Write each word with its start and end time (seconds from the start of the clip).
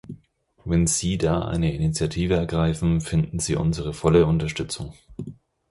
Wenn 0.65 0.87
Sie 0.87 1.19
da 1.19 1.43
eine 1.45 1.75
Initiative 1.75 2.33
ergreifen, 2.33 3.01
finden 3.01 3.37
Sie 3.37 3.55
unsere 3.55 3.93
volle 3.93 4.25
Unterstützung. 4.25 4.95